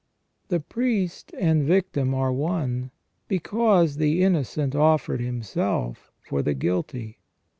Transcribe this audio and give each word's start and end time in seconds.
The 0.47 0.59
priest 0.59 1.31
and 1.37 1.63
victim 1.63 2.15
are 2.15 2.33
one, 2.33 2.89
because 3.27 3.97
the 3.97 4.23
innocent 4.23 4.73
offered 4.75 5.21
Himself 5.21 6.11
for 6.23 6.41
the 6.41 6.55
guilty. 6.55 7.19